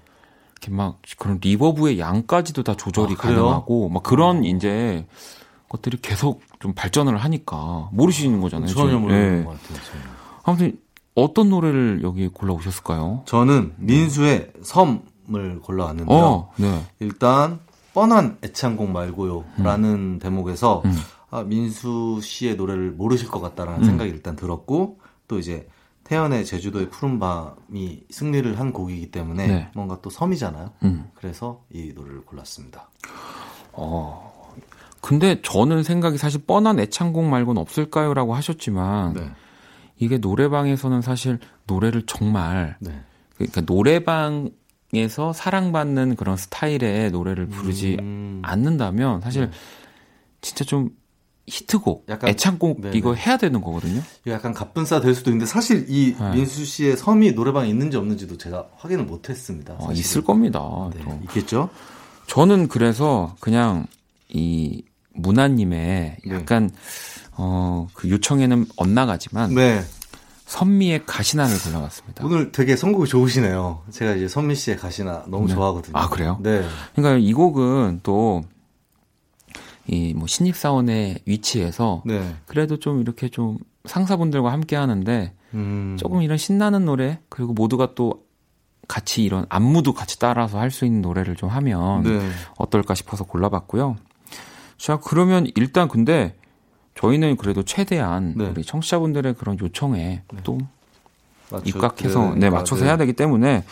[0.54, 4.42] 이렇게 막 그런 리버브의 양까지도 다 조절이 아, 가능하고 막 그런 어.
[4.42, 5.06] 이제
[5.68, 8.68] 것들이 계속 좀 발전을 하니까 모르시는 거잖아요.
[8.68, 9.44] 전혀 모르는 네.
[9.44, 9.78] 것 같아요.
[9.84, 10.04] 전혀.
[10.42, 10.78] 아무튼
[11.14, 13.22] 어떤 노래를 여기 골라 오셨을까요?
[13.26, 16.18] 저는 민수의 섬을 골라 왔는데요.
[16.18, 16.82] 어, 네.
[16.98, 17.60] 일단
[17.94, 20.18] 뻔한 애창곡 말고요라는 음.
[20.20, 20.96] 대목에서 음.
[21.30, 23.84] 아, 민수 씨의 노래를 모르실 것 같다라는 음.
[23.84, 25.68] 생각이 일단 들었고 또 이제
[26.04, 29.70] 태연의 제주도의 푸른 밤이 승리를 한 곡이기 때문에 네.
[29.74, 30.70] 뭔가 또 섬이잖아요.
[30.84, 31.10] 음.
[31.14, 32.88] 그래서 이 노래를 골랐습니다.
[33.72, 34.54] 어,
[35.02, 39.30] 근데 저는 생각이 사실 뻔한 애창곡 말고는 없을까요라고 하셨지만 네.
[39.98, 43.02] 이게 노래방에서는 사실 노래를 정말 네.
[43.36, 44.50] 그러니까 노래방
[44.94, 48.40] 에서 사랑받는 그런 스타일의 노래를 부르지 음...
[48.42, 49.56] 않는다면 사실 네.
[50.40, 50.88] 진짜 좀
[51.48, 52.96] 히트곡, 약간, 애창곡 네네.
[52.96, 54.02] 이거 해야 되는 거거든요.
[54.26, 56.30] 약간 갑분싸 될 수도 있는데 사실 이 네.
[56.34, 59.74] 민수 씨의 섬이 노래방에 있는지 없는지도 제가 확인을 못했습니다.
[59.78, 60.60] 어, 있을 겁니다.
[60.94, 61.70] 네, 있겠죠.
[62.26, 63.86] 저는 그래서 그냥
[64.28, 64.82] 이
[65.14, 66.34] 문화님의 네.
[66.34, 66.70] 약간
[67.36, 69.82] 어, 그 요청에는 엇나가지만 네.
[70.46, 72.24] 선미의 가시나를 골라봤습니다.
[72.24, 73.82] 오늘 되게 선곡이 좋으시네요.
[73.90, 75.54] 제가 이제 선미 씨의 가시나 너무 네.
[75.54, 75.96] 좋아하거든요.
[75.96, 76.38] 아 그래요?
[76.42, 76.64] 네.
[76.94, 78.42] 그러니까 이 곡은 또
[79.88, 82.34] 이 뭐 신입 사원의 위치에서 네.
[82.46, 85.96] 그래도 좀 이렇게 좀 상사분들과 함께 하는데 음.
[85.98, 88.26] 조금 이런 신나는 노래 그리고 모두가 또
[88.86, 92.20] 같이 이런 안무도 같이 따라서 할 수 있는 노래를 좀 하면 네.
[92.56, 93.96] 어떨까 싶어서 골라봤고요.
[94.76, 96.34] 자, 그러면 일단 근데
[96.94, 98.46] 저희는 그래도 최대한 네.
[98.46, 100.40] 우리 청취자분들의 그런 요청에 네.
[100.42, 100.58] 또
[101.50, 102.88] 맞춰, 입각해서 네, 네 맞춰서 네.
[102.88, 103.64] 해야 되기 때문에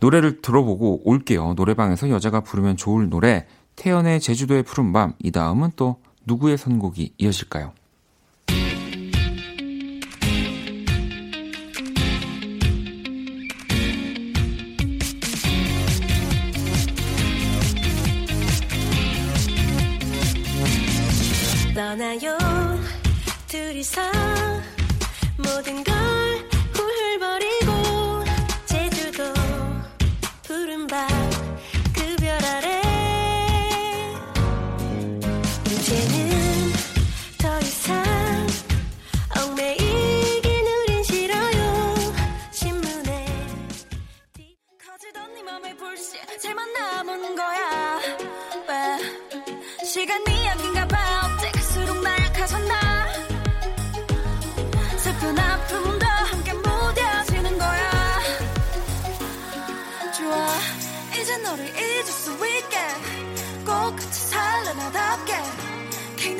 [0.00, 1.54] 노래를 들어보고 올게요.
[1.54, 7.72] 노래방에서 여자가 부르면 좋을 노래 태연의 제주도의 푸른 밤 이 다음은 또 누구의 선곡이 이어질까요?
[21.74, 22.38] 떠나요
[23.48, 24.00] 둘이서
[25.36, 25.94] 모든 걸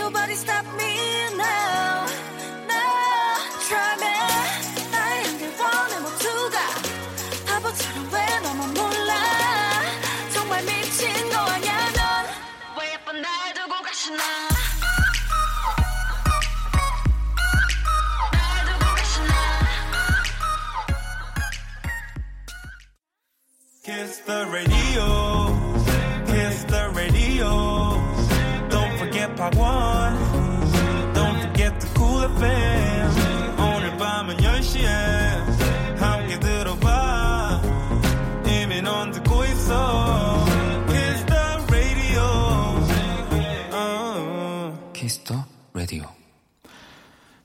[0.04, 2.13] nobody stop me now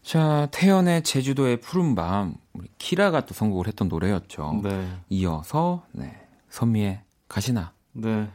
[0.10, 2.34] 자, 태연의 제주도의 푸른 밤.
[2.54, 4.62] 우리 키라가 또 선곡을 했던 노래였죠.
[4.63, 4.89] 네.
[5.10, 6.28] 이어서 네.
[6.50, 8.28] 선미의 가시나 네.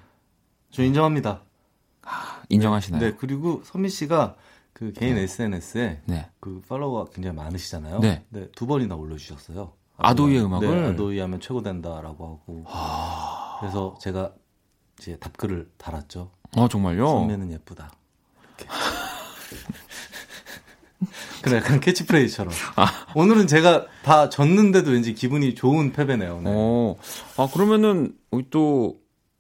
[0.71, 1.43] 저 인정합니다.
[2.49, 3.01] 인정하시나요?
[3.01, 4.37] 네, 그리고 선미 씨가
[4.73, 6.31] 그 개인 SNS에 네.
[6.39, 7.99] 그 팔로워가 굉장히 많으시잖아요.
[7.99, 8.25] 네.
[8.55, 9.73] 두 번이나 올려 주셨어요.
[9.97, 10.81] 아도이의 음악을?
[10.81, 12.65] 네, 아도이 하면 최고 된다라고 하고.
[13.59, 14.33] 그래서 제가
[15.01, 16.31] 이제 답글을 달았죠.
[16.57, 17.05] 어, 정말요?
[17.05, 17.91] 선배는 예쁘다.
[18.59, 18.69] 이렇게.
[21.43, 22.53] 그래, 약간 캐치프레이즈처럼.
[22.77, 23.07] 아.
[23.15, 26.41] 오늘은 제가 다 졌는데도 왠지 기분이 좋은 패배네요.
[26.43, 26.51] 네.
[26.53, 26.97] 어.
[27.37, 28.13] 아, 그러면은
[28.51, 28.97] 또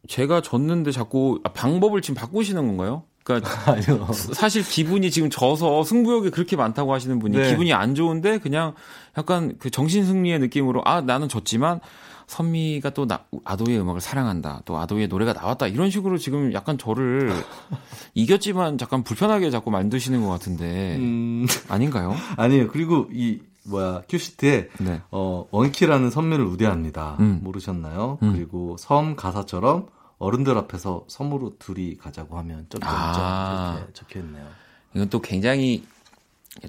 [0.08, 3.04] 제가 졌는데 자꾸 아, 방법을 지금 바꾸시는 건가요?
[3.24, 4.06] 그러니까 아니요.
[4.12, 7.50] 사실 기분이 지금 져서 승부욕이 그렇게 많다고 하시는 분이 네.
[7.50, 8.74] 기분이 안 좋은데 그냥
[9.16, 11.80] 약간 그 정신 승리의 느낌으로 아 나는 졌지만
[12.26, 17.32] 선미가 또 나, 아도이의 음악을 사랑한다 또 아도이의 노래가 나왔다 이런 식으로 지금 약간 저를
[18.14, 22.14] 이겼지만 잠깐 불편하게 자꾸 만드시는 것 같은데 음, 아닌가요?
[22.36, 22.68] 아니에요.
[22.68, 25.00] 그리고 이, 뭐야, 큐시트에, 네.
[25.10, 27.16] 어, 원키라는 선미를 우대합니다.
[27.20, 27.40] 음.
[27.42, 28.18] 모르셨나요?
[28.22, 28.32] 음.
[28.32, 29.86] 그리고 섬 가사처럼
[30.18, 33.76] 어른들 앞에서 섬으로 둘이 가자고 하면 점점점 아.
[33.78, 34.46] 이렇게 적혀 있네요.
[34.94, 35.84] 이건 또 굉장히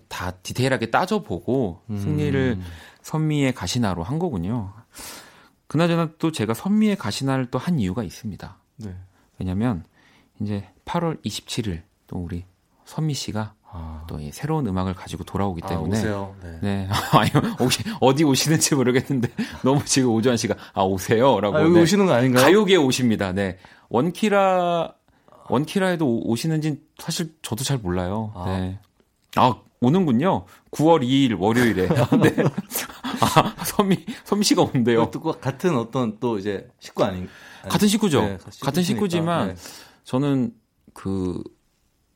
[0.07, 1.97] 다 디테일하게 따져보고 음.
[1.97, 2.59] 승리를
[3.01, 4.73] 선미의 가시나로 한 거군요.
[5.76, 8.58] 그나저나 또 제가 선미의 가시나를 또 한 이유가 있습니다.
[8.78, 8.96] 네.
[9.40, 9.84] 왜냐면
[10.40, 12.46] 이제 8월 27일 또 우리
[12.86, 16.36] 선미 씨가 아, 또이 새로운 음악을 가지고 돌아오기 아, 때문에 오세요.
[16.42, 16.60] 네.
[16.62, 16.90] 네.
[17.12, 17.56] 아니요.
[17.60, 19.30] 혹시 어디 오시는지 모르겠는데
[19.65, 21.82] 너무 지금 오주환 씨가 아 오세요라고 아, 여기 네.
[21.82, 22.44] 오시는 거 아닌가요?
[22.46, 23.34] 가요계에 오십니다.
[23.34, 23.58] 네.
[23.90, 24.94] 원키라
[25.50, 28.32] 원키라에도 오- 오시는지 사실 저도 잘 몰라요.
[28.36, 28.46] 아.
[28.46, 28.80] 네.
[29.36, 29.56] 아,
[29.86, 30.46] 오는군요.
[30.71, 31.88] 9월 2일 월요일에.
[32.21, 32.44] 네.
[33.21, 35.10] 아, 선미 선미 씨가 온대요.
[35.12, 37.29] 또 같은 어떤 또 이제 식구 아닌
[37.69, 38.21] 같은 식구죠.
[38.21, 38.83] 네, 같은.
[38.83, 39.56] 식구지만 네.
[40.04, 40.54] 저는
[40.94, 41.42] 그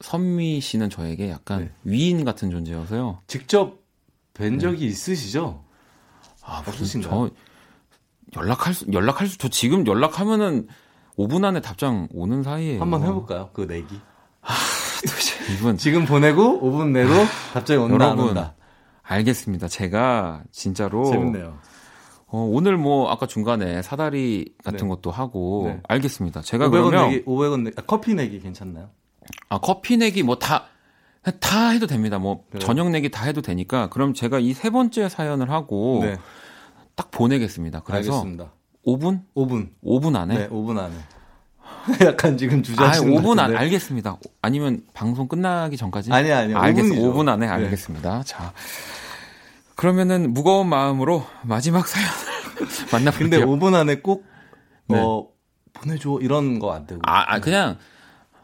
[0.02, 1.72] 선미 씨는 저에게 약간 네.
[1.84, 3.22] 위인 같은 존재여서요.
[3.28, 3.80] 직접
[4.34, 5.64] 뵌 적이 있으시죠?
[6.44, 7.30] 아, 없으신가요?
[8.32, 10.68] 저 연락할 수 연락할 수 저 지금 연락하면은
[11.18, 12.80] 5분 안에 답장 오는 사이에요.
[12.82, 13.50] 한번 해 볼까요?
[13.54, 14.00] 그 내기.
[15.54, 17.10] 이분 지금 보내고 5분 내로
[17.54, 18.56] 답장이 온다 안 여러분 온다.
[19.04, 19.68] 알겠습니다.
[19.68, 21.58] 제가 진짜로 재밌네요.
[22.28, 24.88] 어, 오늘 뭐 아까 중간에 사다리 같은 네.
[24.88, 25.82] 것도 하고 네.
[25.88, 26.42] 알겠습니다.
[26.42, 28.90] 제가 500원 그러면 내기, 500원 내기, 아, 커피 내기 괜찮나요?
[29.50, 30.68] 아, 커피 내기 뭐 다
[31.42, 32.18] 다 해도 됩니다.
[32.18, 32.66] 뭐 그래요?
[32.66, 36.18] 저녁 내기 다 해도 되니까 그럼 제가 이 세 번째 사연을 하고 네,
[36.96, 37.82] 딱 보내겠습니다.
[37.82, 38.52] 그래서 알겠습니다.
[38.86, 39.70] 5분 5분.
[39.84, 40.94] 5분 안에 네, 5분 안에.
[42.06, 43.58] 약간 지금 아, 주저하시는 5분 것안 같은데.
[43.60, 44.18] 알겠습니다.
[44.42, 46.12] 아니면 방송 끝나기 전까지?
[46.12, 46.58] 아니, 아니요.
[46.58, 47.02] 알겠습니다.
[47.02, 47.14] 5분이죠.
[47.14, 47.52] 5분 안에 네.
[47.52, 48.24] 알겠습니다.
[48.26, 48.54] 자.
[49.76, 51.86] 그러면은 무거운 마음으로 마지막
[52.58, 53.46] 근데 만나볼게요.
[53.46, 54.26] 5분 안에 꼭,
[54.88, 55.00] 네.
[55.00, 55.28] 어,
[55.74, 56.20] 보내줘.
[56.22, 57.00] 이런 거 안 되고.
[57.06, 57.78] 아, 아, 그냥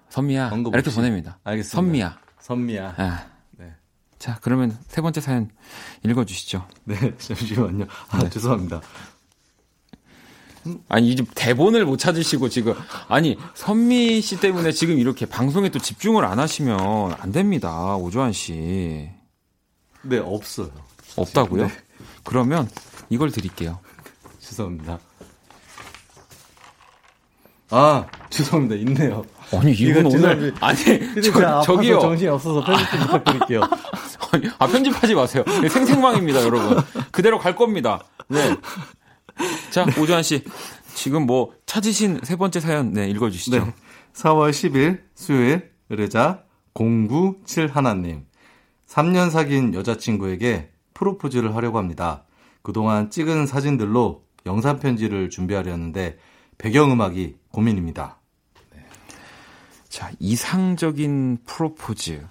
[0.10, 0.96] 선미야 언급 이렇게 없이.
[0.98, 1.40] 보냅니다.
[1.44, 1.76] 알겠습니다.
[1.76, 2.20] 선미야.
[2.40, 2.94] 선미야.
[2.98, 3.26] 아.
[3.58, 3.74] 네.
[4.20, 5.50] 자, 그러면 세 번째 사연
[6.04, 6.66] 읽어주시죠.
[6.86, 7.86] 네, 잠시만요.
[8.12, 8.82] 아, 죄송합니다.
[10.90, 12.74] 아니 이제 대본을 못 찾으시고 지금
[13.08, 17.96] 아니 선미 씨 때문에 지금 이렇게 방송에 또 집중을 안 하시면 안 됩니다.
[17.96, 19.10] 오조환 씨
[20.04, 20.70] 네, 없어요.
[21.16, 21.68] 없다고요?
[21.68, 21.74] 네.
[22.24, 22.70] 그러면
[23.10, 23.80] 이걸 드릴게요.
[24.40, 25.00] 죄송합니다.
[27.72, 28.76] 아, 죄송합니다.
[28.76, 29.26] 있네요.
[29.52, 30.54] 아니 이거 오늘.
[30.60, 30.78] 아니
[31.22, 33.62] 저, 저기요 정신이 없어서 편집 좀 부탁드릴게요.
[34.32, 35.44] 아니, 아 편집하지 마세요.
[35.48, 36.84] 이거 생생방입니다, 여러분.
[37.12, 38.04] 그대로 갈 겁니다.
[38.28, 38.56] 네.
[39.72, 40.44] 자 오조환 씨
[40.94, 43.66] 지금 뭐 찾으신 세 번째 사연 네 읽어 주시죠.
[43.66, 43.74] 네.
[44.14, 48.26] 4월 10일 수요일 의뢰자 097 하나님.
[48.88, 52.24] 3년 사귄 여자친구에게 프로포즈를 하려고 합니다.
[52.62, 56.18] 그동안 찍은 사진들로 영상 편지를 준비하려는데
[56.58, 58.20] 배경음악이 고민입니다.
[59.90, 62.26] 자, 이상적인 프로포즈.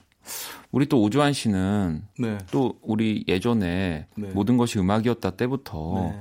[0.70, 2.38] 우리 또 오주환 씨는 네.
[2.50, 4.30] 또 우리 예전에 네.
[4.34, 6.20] 모든 것이 음악이었다 때부터 네.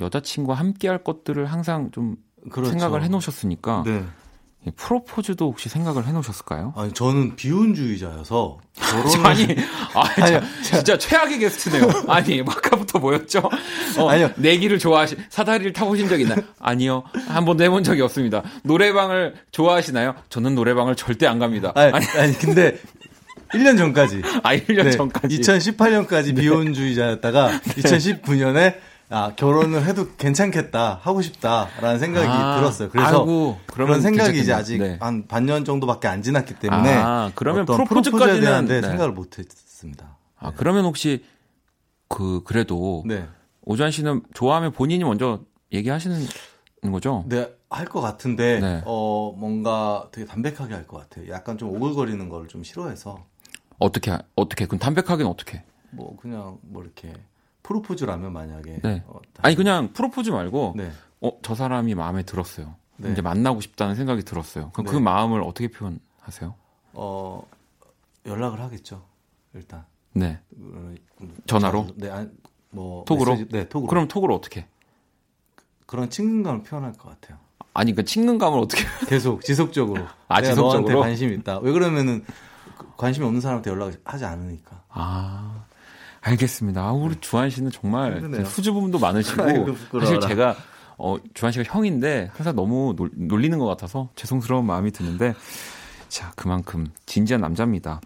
[0.00, 2.16] 여자친구와 함께 할 것들을 항상 좀
[2.50, 2.70] 그렇죠.
[2.70, 4.04] 생각을 해 놓으셨으니까 네.
[4.66, 6.72] 예, 프로포즈도 혹시 생각을 해 놓으셨을까요?
[6.76, 9.56] 아니 저는 비혼주의자여서 결혼을 아니,
[9.94, 11.86] 아, 자, 진짜 최악의 게스트네요.
[12.08, 13.42] 아니, 아까부터 뭐였죠?
[13.98, 14.30] 어, 아니요.
[14.36, 16.38] 내기를 좋아하시, 사다리를 타보신 적 있나요?
[16.58, 17.04] 아니요.
[17.28, 18.42] 한 번도 해본 적이 없습니다.
[18.62, 20.14] 노래방을 좋아하시나요?
[20.30, 21.72] 저는 노래방을 절대 안 갑니다.
[21.74, 22.78] 아니, 아니, 아니 근데
[23.52, 25.40] 1년 전까지 아, 1년 네, 전까지.
[25.40, 28.76] 2018년까지 비혼주의자였다가 2019년에
[29.14, 32.88] 아 결혼을 해도 괜찮겠다 하고 싶다라는 생각이 아, 들었어요.
[32.88, 34.60] 그래서 아이고, 그런 생각이 이제 괜찮겠네.
[34.60, 34.98] 아직 네.
[35.00, 38.88] 한 반년 정도밖에 안 지났기 때문에 아, 그러면 프로포즈까지는- 대한 데 네.
[38.88, 40.16] 생각을 못했습니다.
[40.38, 41.24] 아, 그러면 혹시,
[42.08, 43.26] 그, 그래도, 네,
[43.62, 45.40] 오주환 씨는 좋아하면 본인이 먼저
[45.72, 46.20] 얘기하시는
[46.90, 47.24] 거죠?
[47.28, 48.82] 네 할 것 같은데 네.
[48.84, 51.28] 어 뭔가 되게 담백하게 할 것 같아요.
[51.30, 53.24] 약간 좀 오글거리는 걸 좀 싫어해서
[53.78, 55.62] 어떻게, 어떻게, 그럼 담백하게는 어떻게?
[55.90, 57.12] 뭐 그냥 뭐 이렇게
[57.64, 59.02] 프로포즈라면 만약에 네.
[59.08, 60.92] 어, 아니, 그냥 프로포즈 말고, 네.
[61.20, 62.76] 어, 저 사람이 마음에 들었어요.
[62.98, 63.10] 네.
[63.10, 64.70] 이제 만나고 싶다는 생각이 들었어요.
[64.72, 65.00] 그럼 그 네.
[65.00, 66.54] 마음을 어떻게 표현하세요?
[66.92, 67.44] 어
[68.24, 69.04] 연락을 하겠죠.
[69.54, 70.38] 일단 네.
[70.56, 70.96] 음,
[71.46, 71.86] 전화로?
[71.88, 72.28] 자주- 네, 아니,
[72.70, 73.32] 뭐 톡으로?
[73.32, 73.88] 메시지- 네, 톡으로.
[73.88, 74.68] 그럼 톡으로 어떻게?
[75.86, 77.38] 그런 친근감을 표현할 것 같아요.
[77.72, 78.84] 아니, 그 친근감을 어떻게?
[79.08, 80.04] 계속 지속적으로.
[80.28, 80.72] 아, 지속적으로?
[80.80, 81.58] 너한테 관심 이 있다.
[81.58, 82.24] 왜 그러면은
[82.78, 84.84] 그 관심이 없는 사람한테 연락을 하지 않으니까.
[84.90, 85.64] 아,
[86.24, 86.82] 알겠습니다.
[86.82, 88.46] 아, 우리 주한 씨는 정말 힘드네요.
[88.46, 89.74] 수줍음도 많으시고, 아이고.
[90.00, 90.56] 사실 제가,
[90.96, 95.34] 어, 주한 씨가 형인데, 항상 너무 놀, 놀리는 것 같아서 죄송스러운 마음이 드는데,
[96.08, 98.00] 자, 그만큼 진지한 남자입니다.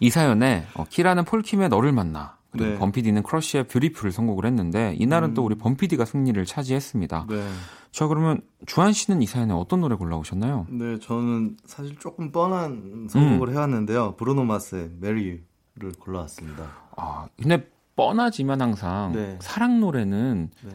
[0.00, 2.78] 이 사연에, 어, 키라는 폴킴의 너를 만나, 그리고 네.
[2.78, 7.26] 범피디는 크러쉬의 Beautiful을 선곡을 했는데, 이날은 또 우리 범피디가 승리를 차지했습니다.
[7.28, 7.48] 네.
[7.92, 10.68] 자, 그러면 주한 씨는 이 사연에 어떤 노래 골라오셨나요?
[10.70, 13.52] 네, 저는 사실 조금 뻔한 선곡을 음.
[13.52, 14.16] 해왔는데요.
[14.16, 15.42] 브루노 마스의 Marry
[15.80, 16.70] You를 골라왔습니다.
[16.96, 17.66] 아, 근데
[17.96, 19.38] 뻔하지만 항상 네.
[19.40, 20.70] 사랑 노래는 네.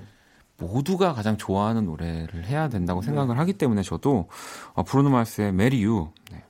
[0.58, 4.30] 모두가 가장 좋아하는 노래를 해야 된다고 생각을 하기 때문에 저도
[4.74, 6.10] 어, 브루노 마스의 메리 유.
[6.32, 6.43] 네.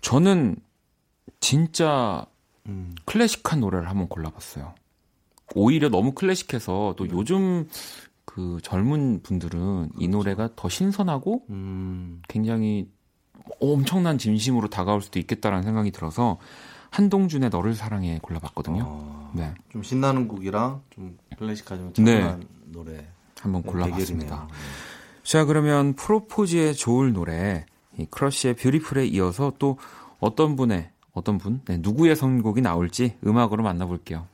[0.00, 0.56] 저는
[1.40, 2.26] 진짜
[2.66, 2.94] 음.
[3.06, 4.74] 클래식한 노래를 한번 골라봤어요.
[5.54, 7.68] 오히려 너무 클래식해서 또 요즘
[8.24, 12.22] 그 젊은 분들은 이 노래가 더 신선하고 음.
[12.28, 12.88] 굉장히
[13.60, 16.38] 엄청난 진심으로 다가올 수도 있겠다라는 생각이 들어서
[16.94, 18.84] 한동준의 너를 사랑해 골라봤거든요.
[18.86, 22.20] 어, 네, 좀 신나는 곡이랑 좀 클래식하지만 네.
[22.20, 23.08] 차분한 노래.
[23.40, 24.26] 한번 네, 골라봤습니다.
[24.30, 24.48] 대결이네요.
[25.24, 27.66] 자, 그러면 프로포즈에 좋을 노래,
[27.98, 29.76] 이 크러쉬의 뷰티풀에 이어서 또
[30.20, 34.28] 어떤 분의, 어떤 분, 네, 누구의 선곡이 나올지 음악으로 만나볼게요.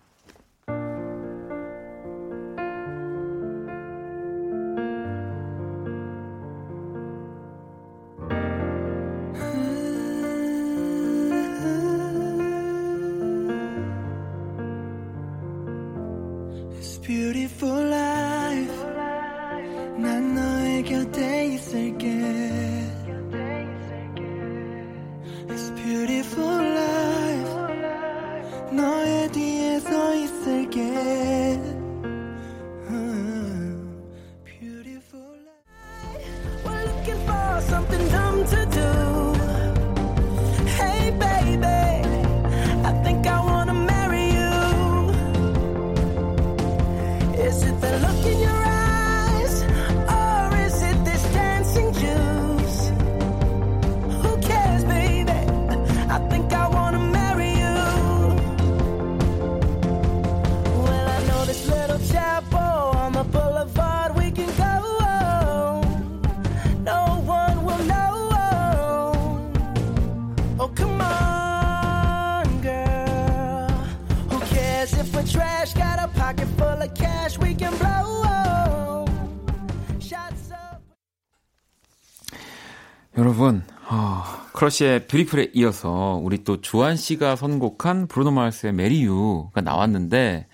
[83.30, 84.24] 여러분, 어,
[84.54, 90.48] 크러쉬의 Beautiful에 이어서 우리 또 주한 씨가 선곡한 브루노 마스의 Marry You가 나왔는데,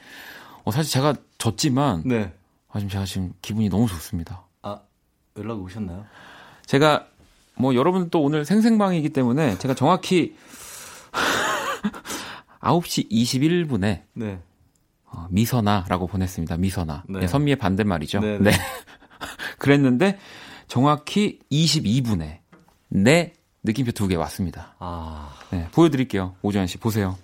[0.63, 2.35] 어, 사실 제가 졌지만, 네.
[2.69, 4.45] 아, 지금 제가 지금 기분이 너무 좋습니다.
[4.61, 4.81] 아,
[5.39, 6.05] 연락 오셨나요?
[6.67, 7.07] 제가
[7.55, 10.37] 뭐 여러분 또 오늘 생생방이기 때문에 제가 정확히
[12.61, 14.39] 9시 21분에 네.
[15.07, 16.59] 어, 미선아라고 보냈습니다.
[16.59, 17.05] 미선아.
[17.09, 17.21] 네.
[17.21, 18.21] 네, 선미의 반대말이죠.
[18.21, 18.51] 네, 네.
[18.51, 18.57] 네.
[19.57, 20.19] 그랬는데
[20.69, 22.41] 정확히 22분에
[22.97, 24.75] 네 느낌표 두 개 왔습니다.
[24.79, 26.35] 아, 네, 보여드릴게요.
[26.43, 27.19] 오주환 씨 보세요.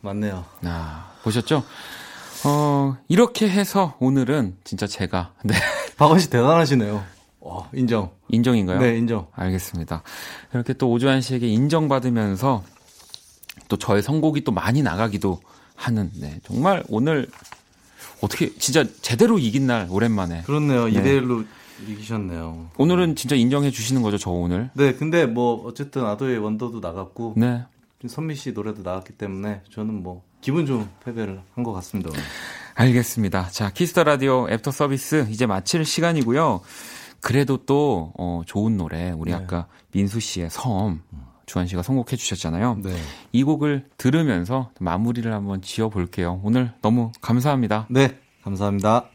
[0.00, 0.44] 맞네요.
[0.64, 1.64] 아, 보셨죠?
[2.44, 5.54] 어, 이렇게 해서 오늘은 진짜 제가 네.
[5.96, 7.04] 박원 씨 대단하시네요.
[7.40, 8.10] 어, 인정.
[8.28, 8.80] 인정인가요?
[8.80, 9.28] 네, 인정.
[9.34, 10.02] 알겠습니다.
[10.52, 12.64] 이렇게 또 오주환 씨에게 인정받으면서
[13.68, 15.40] 또 저의 선곡이 또 많이 나가기도
[15.74, 16.40] 하는, 네.
[16.44, 17.28] 정말 오늘
[18.20, 20.42] 어떻게 진짜 제대로 이긴 날 오랜만에.
[20.42, 20.86] 그렇네요.
[20.86, 20.92] 네.
[20.92, 21.46] 2대 1로
[21.86, 22.70] 이기셨네요.
[22.76, 24.70] 오늘은 진짜 인정해 주시는 거죠, 저 오늘.
[24.74, 27.64] 네, 근데 뭐 어쨌든 아도이의 Wonder도 나갔고 네.
[28.06, 32.10] 선미 씨 노래도 나갔기 때문에 저는 뭐 기분 좋은 패배를 한 것 같습니다.
[32.12, 32.20] 오늘.
[32.74, 33.48] 알겠습니다.
[33.50, 36.60] 자, Kiss the Radio 애프터 서비스 이제 마칠 시간이고요.
[37.20, 39.36] 그래도 또 어, 좋은 노래 우리 네.
[39.36, 41.02] 아까 민수 씨의 섬
[41.46, 42.78] 주한 씨가 선곡해 주셨잖아요.
[42.84, 42.94] 네.
[43.32, 46.40] 이 곡을 들으면서 마무리를 한번 지어 볼게요.
[46.44, 47.86] 오늘 너무 감사합니다.
[47.90, 49.06] 네, 감사합니다.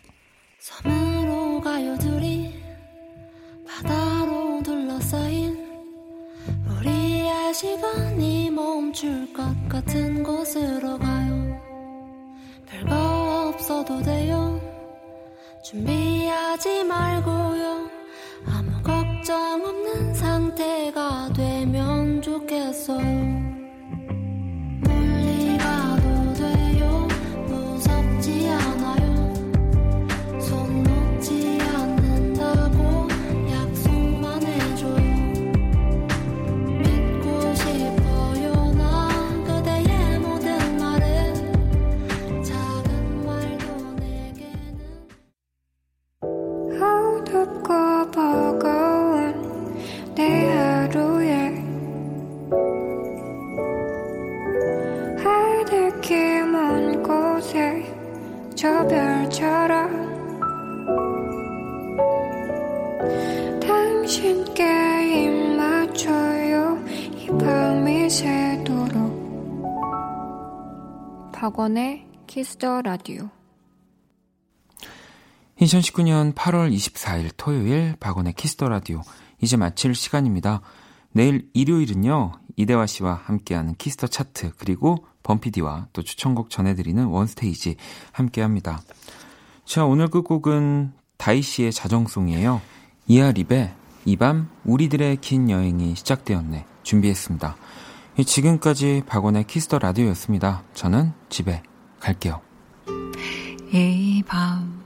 [9.94, 11.62] 같은 곳으로 가요.
[12.66, 14.60] 별거 없어도 돼요.
[15.64, 17.90] 준비하지 말고요.
[18.48, 23.43] 아무 걱정 없는 상태가 되면 좋겠어요
[68.14, 69.64] 새도록
[71.34, 73.28] 박원의 Kiss the Radio
[75.60, 79.02] 2019년 8월 24일 토요일 박원의 Kiss the Radio
[79.42, 80.62] 이제 마칠 시간입니다.
[81.12, 87.78] 내일 일요일은요 이대화 씨와 함께하는 Kiss the Chart 그리고 범피디와 또 추천곡 전해드리는 원스테이지
[88.12, 88.84] 함께합니다.
[89.66, 92.62] 자 오늘 끝곡은 다이 씨의 자정송이에요.
[93.08, 93.74] 이하립의
[94.06, 97.56] 이 밤 우리들의 긴 여행이 시작되었네 준비했습니다.
[98.26, 100.64] 지금까지 박원의 Kiss the Radio였습니다.
[100.74, 101.64] 저는 집에
[102.00, 102.42] 갈게요.
[103.74, 104.84] 이 밤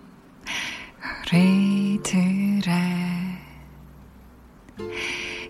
[1.34, 2.64] 우리들의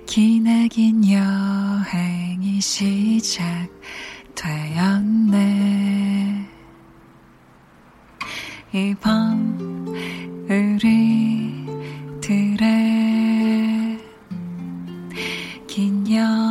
[0.07, 3.67] 기나긴 여행이 시작되었네
[8.73, 9.85] 이 밤
[10.49, 10.97] 우리들의
[15.67, 16.46] 긴 여행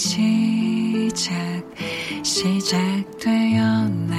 [0.00, 1.28] 시작
[2.24, 4.09] 시작되었네.